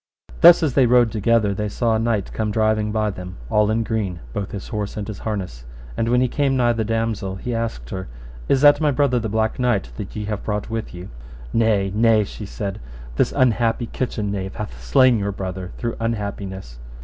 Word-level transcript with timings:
Thus 0.41 0.63
as 0.63 0.73
they 0.73 0.87
rode 0.87 1.11
together, 1.11 1.53
they 1.53 1.69
saw 1.69 1.93
a 1.93 1.99
knight 1.99 2.33
come 2.33 2.49
driving 2.49 2.91
by 2.91 3.11
them 3.11 3.37
all 3.51 3.69
in 3.69 3.83
green, 3.83 4.19
both 4.33 4.49
his 4.49 4.69
horse 4.69 4.97
and 4.97 5.07
his 5.07 5.19
harness; 5.19 5.63
and 5.95 6.09
when 6.09 6.21
he 6.21 6.27
came 6.27 6.57
nigh 6.57 6.73
the 6.73 6.83
damosel, 6.83 7.35
he 7.35 7.53
asked 7.53 7.91
her, 7.91 8.07
Is 8.49 8.61
that 8.61 8.81
my 8.81 8.89
brother 8.89 9.19
the 9.19 9.29
Black 9.29 9.59
Knight 9.59 9.91
that 9.97 10.15
ye 10.15 10.25
have 10.25 10.43
brought 10.43 10.71
with 10.71 10.91
you? 10.95 11.09
Nay, 11.53 11.91
nay, 11.93 12.23
she 12.23 12.47
said, 12.47 12.81
this 13.17 13.31
unhappy 13.31 13.85
kitchen 13.85 14.31
knave 14.31 14.55
hath 14.55 14.83
slain 14.83 15.19
your 15.19 15.31
brother 15.31 15.71
through 15.77 15.97
unhappiness. 15.99 16.79